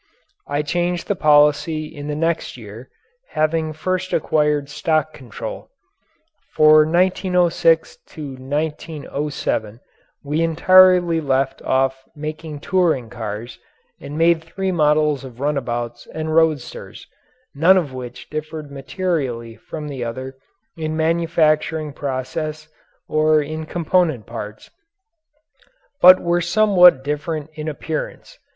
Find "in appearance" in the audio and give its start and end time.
27.53-28.39